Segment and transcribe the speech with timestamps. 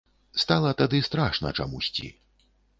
[0.43, 2.13] Стала тады страшна чамусьці.